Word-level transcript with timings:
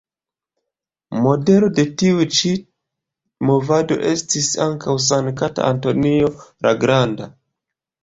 Modelo 1.25 1.69
de 1.81 1.85
tiu 2.03 2.25
ĉi 2.39 2.55
movado 3.51 4.01
estis 4.15 4.51
ankaŭ 4.69 4.99
Sankta 5.13 5.71
Antonio 5.71 6.35
la 6.69 6.77
Granda. 6.85 7.35